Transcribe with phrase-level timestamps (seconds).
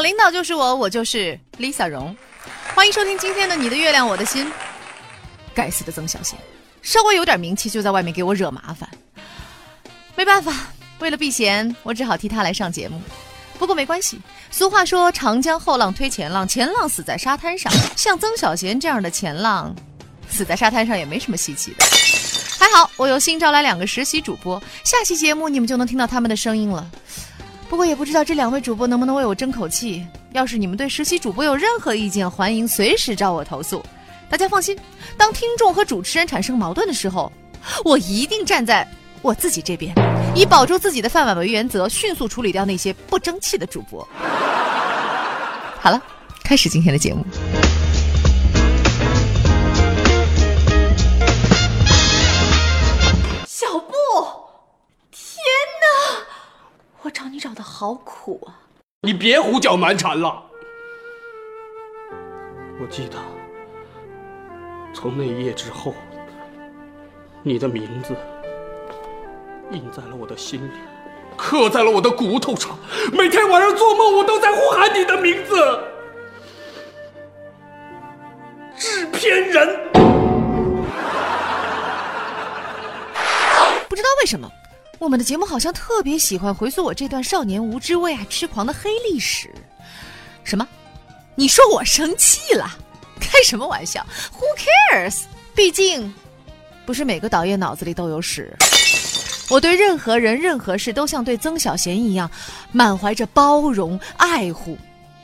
[0.00, 2.16] 领导就是我，我就是 Lisa 荣。
[2.74, 4.46] 欢迎收听今天的《你的月亮我的心》。
[5.54, 6.38] 该死的曾小贤，
[6.82, 8.88] 稍微有点名气就在外面给我惹麻烦。
[10.14, 10.52] 没办法，
[11.00, 13.00] 为了避嫌，我只好替他来上节目。
[13.58, 17.72] 不过没关系，俗话说长江后浪推前浪，前浪死在沙滩上。
[17.96, 19.74] 像曾小贤这样的前浪，
[20.30, 21.84] 死在沙滩上也没什么稀奇的。
[22.58, 26.88] 还好我有新招来两个实习主播，下期节目你们就能听到他们的声音了。
[27.68, 30.06] 不过也不知道这两位主播能不能为我争口气。
[30.32, 33.84] 要是你们对实习主播有任何意见，欢迎随时找我投诉。
[34.30, 34.76] 大家放心，
[35.16, 37.30] 当听众和主持人产生矛盾的时候，
[37.84, 38.86] 我一定站在
[39.20, 39.94] 我自己这边，
[40.34, 44.06] 以保住自己的饭碗为原则，迅速处理掉那些不争气的主播。
[45.80, 46.02] 好了，
[46.42, 47.24] 开始今天的节目。
[57.80, 58.58] 好苦啊！
[59.02, 60.42] 你别胡搅蛮缠了。
[62.80, 63.16] 我记得，
[64.92, 65.94] 从那一夜之后，
[67.40, 68.16] 你的名字
[69.70, 70.72] 印在了我的心里，
[71.36, 72.76] 刻在了我的骨头上。
[73.12, 75.80] 每天晚上做梦，我都在呼喊你的名字。
[78.76, 79.92] 制片人，
[83.88, 84.50] 不知道为什么，
[84.98, 89.48] 我们的节目好像特别喜欢回溯我这段少年无知、为爱痴狂的黑历史。
[90.42, 90.66] 什么？
[91.36, 92.68] 你说我生气了？
[93.20, 94.42] 开什么玩笑？Who
[94.92, 95.20] cares？
[95.54, 96.12] 毕竟，
[96.84, 98.52] 不是每个导演脑子里都有屎。
[99.48, 102.28] 我对任何人、任何事都像对曾小贤一样，
[102.72, 104.76] 满怀着包容、爱护。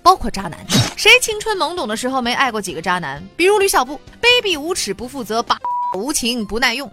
[0.00, 0.56] 包括渣男，
[0.96, 3.20] 谁青春懵懂的时候没爱过几个渣男？
[3.36, 5.58] 比如吕小布，卑鄙无耻、不负责、把
[5.96, 6.88] 无情、不耐用。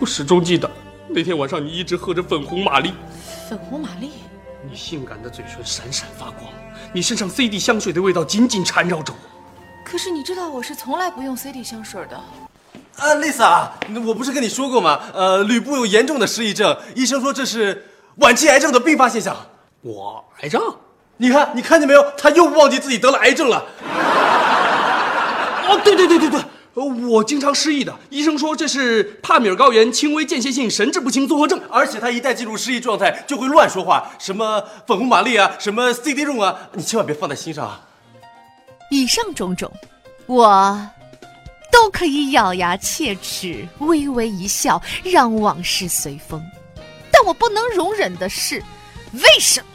[0.00, 0.68] 我始终记得
[1.08, 2.92] 那天晚上，你一直喝着粉红玛丽。
[3.48, 4.10] 粉红玛丽，
[4.68, 6.50] 你性感的嘴唇闪闪发光，
[6.92, 9.18] 你身上 CD 香水的味道紧紧缠绕着我。
[9.84, 12.16] 可是你知道我是从来不用 CD 香水的。
[12.96, 13.68] 啊，Lisa，
[14.04, 15.00] 我不是跟你说过吗？
[15.14, 17.86] 呃，吕布有严重的失忆症，医生说这是
[18.16, 19.36] 晚期癌症的并发现象。
[19.82, 20.60] 我癌症？
[21.18, 22.04] 你看，你看见没有？
[22.18, 23.64] 他又忘记自己得了癌症了。
[25.68, 26.40] 哦，对对对对对，
[26.84, 27.96] 我经常失忆的。
[28.10, 37.80] 医生说这是帕米尔高原轻微间歇性神志不清综合症，而且他一旦进入失忆状态，就会乱说话，什么粉红玛丽啊，什么 CD 用啊，你千万别放在心上啊。
[38.90, 39.72] 以上种种，
[40.26, 40.78] 我
[41.72, 46.42] 都可以咬牙切齿，微微一笑，让往事随风。
[47.10, 48.62] 但我不能容忍的是，
[49.12, 49.66] 为什么？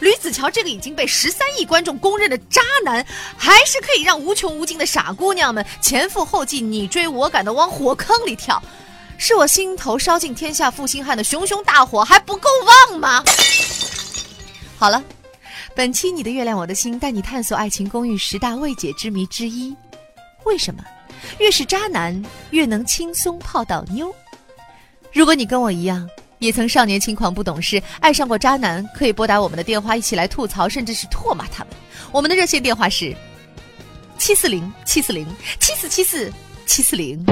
[0.00, 3.04] 吕子乔这个已经被十三亿观众公认的渣男，
[3.36, 8.62] 还是可以让无穷无尽的傻姑娘们前赴后继、你追我赶的往火坑里跳？
[9.16, 12.48] 是我心头烧尽天下负心汉的熊熊大火还不够
[12.90, 13.24] 旺吗？
[14.78, 15.02] 好了，
[15.74, 19.74] 本期你的月亮我的心带你探索《爱情公寓》十大未解之谜之一：
[20.44, 20.84] 为什么
[21.38, 24.14] 越是渣男越能轻松泡到妞？
[25.12, 26.08] 如果你跟我一样。
[26.38, 31.74] 也曾少年轻狂不懂事，爱上过渣男，可以拨打我们的电话，一起来吐槽，甚至是唾骂他们。
[32.12, 33.14] 我们的热线电话是
[34.16, 35.26] 七四零七四零
[35.58, 36.32] 七四七四
[36.64, 37.24] 七四零。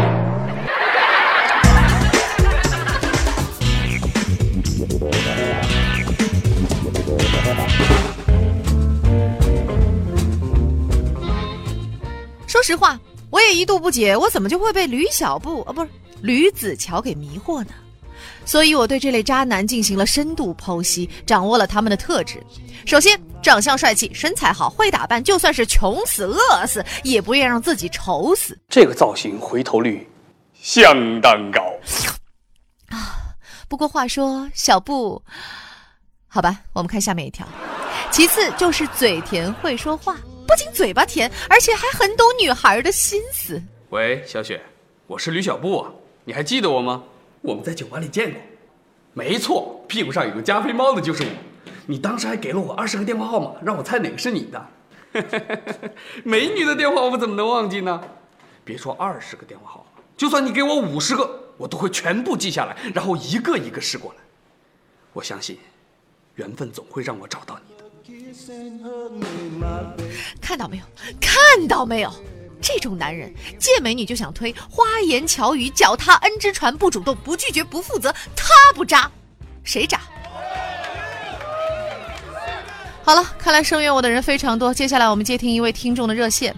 [12.49, 12.99] 说实话，
[13.31, 15.89] 我也一度不解，我怎么就会被吕小布啊，不是
[16.23, 17.71] 吕子乔给迷惑呢？
[18.45, 22.43] 所以我对这类渣男进行了深度剖析，掌握了他们的特质。
[22.85, 28.57] 首先，长相帅气，身材好，会打扮，就算是穷死饿死，也不愿让自己丑死。
[28.69, 30.09] 这个造型回头率
[30.55, 31.61] 相当高
[32.89, 33.35] 啊！
[33.69, 35.21] 不过话说，小布，
[36.29, 37.47] 好吧，我们看下面一条。
[38.13, 40.17] 其次就是嘴甜会说话，
[40.47, 43.61] 不仅嘴巴甜，而且还很懂女孩的心思。
[43.91, 44.63] 喂，小雪，
[45.09, 45.91] 我是吕小布啊，
[46.25, 47.03] 你还记得我吗？
[47.47, 48.41] 我们在酒吧里见过，
[49.13, 51.29] 没错，屁股上有个加菲猫的就是我。
[51.87, 54.67] 你当时还给了我二十个电话号码，让我猜哪个是你的。
[56.25, 58.03] 美女的电话我怎么能忘记呢？
[58.65, 64.19] 别说二十个电话号码，就算你给我五十个，我都会全部记下来，然后一个一个试过来。
[65.13, 65.57] 我相信，
[66.35, 67.85] 缘分总会让我找到你的。
[70.41, 70.85] 看到没有？
[71.21, 72.11] 看到没有？
[72.61, 79.11] 这种男人见美女就想推，花言巧语，脚踏 N 只船，不主动，不拒绝，不负责，他不渣，
[79.63, 80.01] 谁渣？
[83.03, 84.75] 好了，看来声援我的人非常多。
[84.75, 86.55] 接下来我们接听一位听众的热线。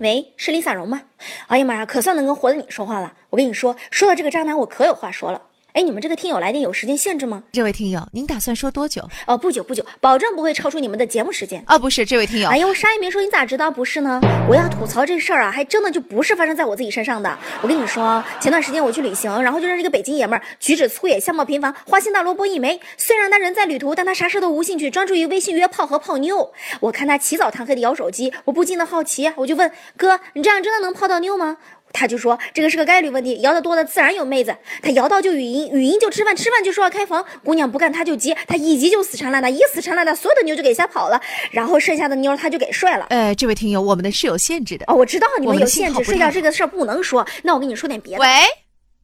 [0.00, 1.00] 喂，是李洒荣吗？
[1.46, 3.12] 哎呀妈呀，可算能跟活的你说话了。
[3.30, 5.40] 我跟你说，说到这个渣男，我可有话说了。
[5.74, 7.42] 哎，你们这个听友来电有时间限制吗？
[7.50, 9.02] 这位听友，您打算说多久？
[9.26, 11.64] 哦，不久不久，保证不会超出你们的节目时间。
[11.66, 12.48] 哦，不是，这位听友。
[12.48, 14.20] 哎呀，我啥也没说，你咋知道不是呢？
[14.48, 17.36] 我要吐槽这事儿啊，还真的就不是发生在我自己身上的。
[17.60, 22.80] 我跟你说，前段时间我去旅行，然后就认识一个北京爷们儿，举止粗野，相貌平凡，花心大萝卜一枚。
[22.96, 26.52] 虽然他人在旅途，但他啥事都无兴趣，专注于微信约炮和泡妞。
[26.78, 31.56] 我看他起早贪黑的摇手机，我不禁的好奇，我就问哥，你这样真的能泡到妞吗？
[31.94, 34.54] 他就说这个是个概率问题，摇得多的自然有妹子。
[34.82, 37.24] 他摇到就语音，语音就吃饭，吃饭就说要开房。
[37.44, 41.20] 姑娘不干他就急，他一急就死缠烂打，一死缠烂打，所有的妞就给吓跑了，
[41.52, 43.06] 然后剩下的妞他就给睡了。
[43.10, 47.26] 呃，这位听友，我们的是有限制的哦，我知道你们有限制，睡觉这个事儿不能说。
[47.44, 48.20] 那我跟你说点别的。
[48.20, 48.28] 喂，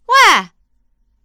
[0.06, 0.48] 喂，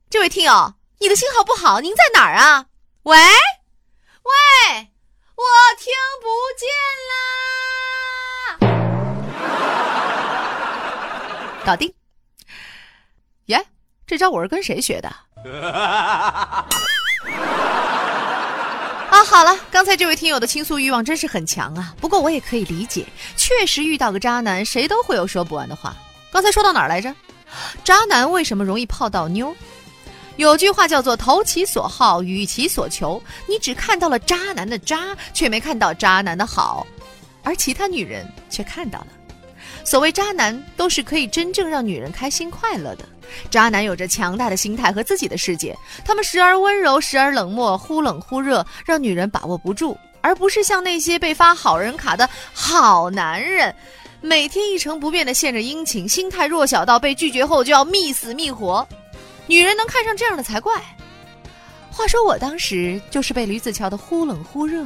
[0.10, 2.68] 这位听友，你的信号不好，您在哪儿啊？
[3.04, 4.88] 喂，喂，
[5.36, 5.44] 我
[5.78, 6.28] 听不
[6.58, 6.70] 见
[7.10, 7.75] 啦。
[11.66, 11.92] 搞定，
[13.48, 13.60] 耶！
[14.06, 15.10] 这招我是跟谁学的？
[19.10, 21.96] 啊，好了，刚才这位听友的倾诉欲望真是很强啊。
[22.00, 23.04] 不过我也可以理解，
[23.36, 25.96] 确实遇到个渣男，谁都会有说不完的话。
[26.32, 27.12] 刚才说到哪儿来着？
[27.84, 29.56] 渣男为什么容易泡到妞？
[30.36, 33.20] 有句话叫做“投其所好，予其所求”。
[33.50, 36.86] 你只看到了渣男的渣，却没看到渣男的好，
[37.42, 39.08] 而其他女人却看到了。
[39.86, 43.06] 所谓渣男，都是可以真正让女人开心快乐的。
[43.50, 49.98] 渣男有着强大的心态和自己的世界，他们时而温柔，时而冷漠，忽冷忽热，让女人把握不住。
[50.22, 53.74] 而不是像那些被发好人卡的好男人，
[54.22, 58.88] 每天一成不变的献着殷勤，心态弱小到被拒绝后就要觅死觅活。
[59.46, 60.82] 女人能看上这样的才怪。
[61.92, 64.84] 话说我当时就是被吕子乔的忽冷忽热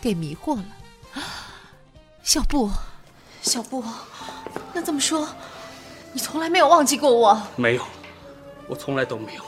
[0.00, 0.64] 给迷惑了。
[2.22, 2.70] 小布，
[3.46, 3.82] 小布。
[4.74, 5.28] 那这么说，
[6.12, 7.40] 你从来没有忘记过我？
[7.54, 7.82] 没有，
[8.68, 9.42] 我从来都没有。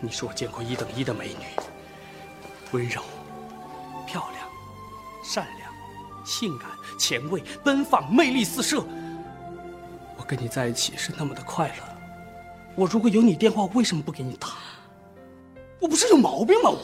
[0.00, 1.46] 你是我见过一等一的美女，
[2.72, 3.00] 温柔、
[4.04, 4.48] 漂亮、
[5.22, 5.72] 善良、
[6.26, 6.68] 性感、
[6.98, 8.84] 前卫、奔放、魅力四射。
[10.16, 11.74] 我跟你在一起是那么的快乐。
[12.74, 14.48] 我如果有你电话，为什么不给你打？
[15.80, 16.70] 我不是有毛病吗？
[16.70, 16.78] 我，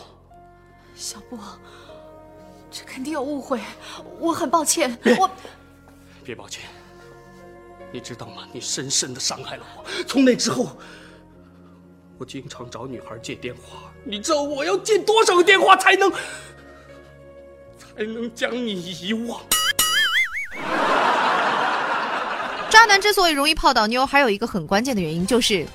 [0.95, 1.37] 小布，
[2.71, 3.61] 这肯定有误会，
[4.21, 4.97] 我很抱歉。
[5.19, 5.29] 我，
[6.25, 6.65] 别抱歉。
[7.91, 8.49] 你知道吗？
[8.53, 9.85] 你深深的伤害了我。
[10.07, 10.77] 从那之后，
[12.19, 13.93] 我经常找女孩借电话。
[14.05, 16.11] 你知道我要借多少个电话才能
[17.79, 19.41] 才能将你遗忘？
[22.71, 25.67] 渣男之所以容易泡到妞，还有一个很关键的原因，就是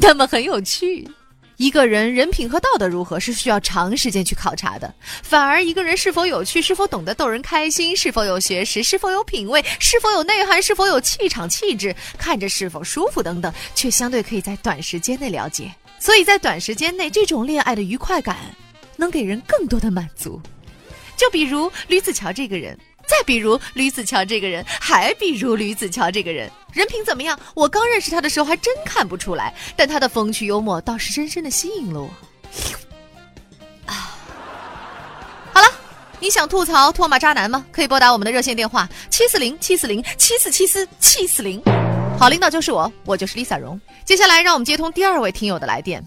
[0.00, 1.08] 他们很有趣。
[1.58, 4.94] 一个人人品和道德如何是需要长时间去考察的，
[5.24, 15.68] 反而一个人是否有趣、是否懂得逗人开心、是否有学识、是否有品味、是否有内涵、是否有气场气质、看着是否舒服等等，却相对可以在短时间内了解。
[15.98, 18.36] 所以在短时间内，这种恋爱的愉快感
[18.96, 20.40] 能给人更多的满足。
[21.16, 22.78] 就比如吕子乔这个人。
[23.18, 27.36] 再比如吕子乔这个人，还比如吕子乔这个人，人品怎么样？
[27.52, 32.08] 我刚认识他的时候还真看不出来，但他的风趣幽默倒是深深的吸引了我。
[33.86, 34.16] 啊，
[35.52, 35.66] 好了，
[36.20, 37.66] 你想吐槽唾骂渣男吗？
[37.72, 41.60] 可以拨打我们的热线电话七四零七四零七四七四七四零。
[42.20, 43.80] 好领导就是我，我就是 Lisa 荣。
[44.04, 46.00] 接下来让我们接通第二位听友的来电。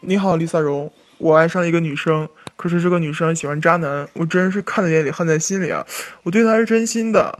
[0.00, 2.28] 你好，Lisa 荣，我爱上一个女生。
[2.58, 5.86] 可是这个女生喜欢渣男，我真是看在眼里恨在心里啊！
[6.24, 7.38] 我对她是真心的，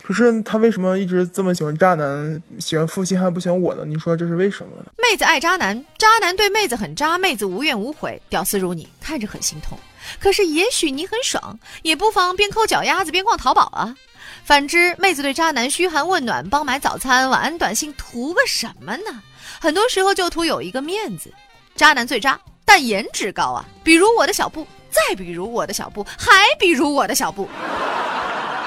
[0.00, 3.82] 可是她为什么一直这么喜欢渣男，喜欢负心汉不喜欢我呢？
[3.84, 4.70] 你说这是为什么？
[4.96, 9.76] 妹子爱渣男，渣男对妹子很渣，妹子无怨无悔，屌丝如你看着很心痛。
[10.20, 13.96] 可是也许你很爽，也不妨边抠脚丫子边逛淘宝啊。
[14.44, 19.20] 反之，妹子对渣男嘘寒问暖，帮买早餐、晚安短信，图个什么呢？
[19.60, 21.32] 很多时候就图有一个面子。
[21.74, 22.38] 渣男最渣。
[22.72, 27.48] 但颜值高啊，比如我的小布，再比如我的小布，还比如我的小布，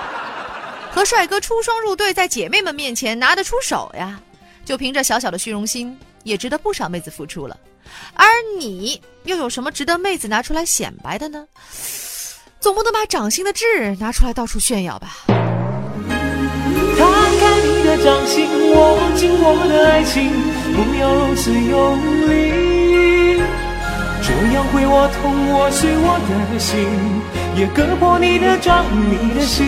[0.92, 4.20] 和帅哥出双入对，在姐妹们面前拿得出手呀，
[4.66, 7.58] 就凭着小小的虚荣心，也值得不少妹子付出了。
[8.14, 8.28] 而
[8.60, 11.48] 你又有什么值得妹子拿出来显摆的呢？
[12.60, 15.16] 总不能把掌心的痣拿出来到处炫耀吧？
[15.28, 15.38] 看
[17.40, 20.30] 看你的掌心，握紧我的爱情，
[20.76, 22.62] 不要如此用力。
[24.25, 26.18] 这样会我痛，我碎我
[26.50, 26.80] 的心，
[27.58, 29.68] 也割破你的掌，你的心。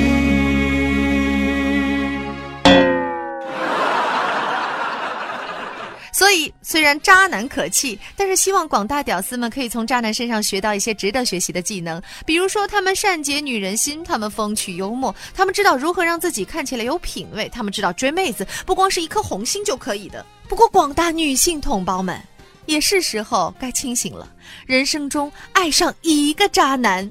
[6.13, 12.01] 所以，虽然渣男可气，但是希望广大屌丝们可以从渣男身上学到一些值得学习的技能。
[12.25, 20.25] 比如说，他们善解女人心，他们风趣幽默，他们知道如何让自己看起来有品味，他们知道追妹子不光是一颗红心就可以的。
[20.47, 22.17] 不过，广大女性同胞们。
[22.65, 24.27] 也是时候该清醒了。
[24.65, 27.10] 人生中爱上一个渣男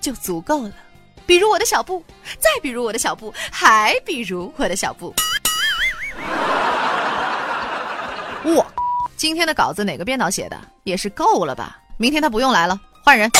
[0.00, 0.72] 就足够了。
[1.26, 2.04] 比如我的小布，
[2.38, 5.14] 再比如我的小布，还比如我的小布。
[8.44, 8.64] 我，
[9.16, 10.56] 今天的稿子哪个编导写的？
[10.84, 11.78] 也是够了吧？
[11.96, 13.30] 明天他不用来了，换人。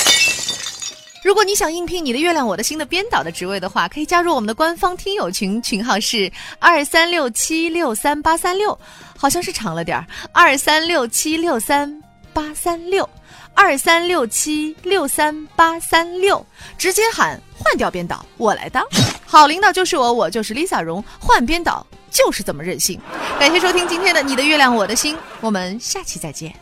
[1.27, 6.31] 如果你想应聘你的《月亮我的心》的编导的职位的话，可以加入我们的官方听友群，群号是
[6.61, 8.79] 二三六七六三八三六，
[9.19, 12.01] 好像是长了点儿，二三六七六三
[12.33, 13.11] 八三六，
[13.55, 16.47] 二三六七六三八三六，
[16.79, 18.87] 直接喊换掉编导，我来当。
[19.27, 23.01] 好领导就是我，我就是 Lisa 荣，换编导就是这么任性。
[23.41, 26.55] 感谢收听今天的《你的月亮我的心》，我们下期再见，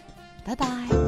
[0.43, 1.04] 拜拜。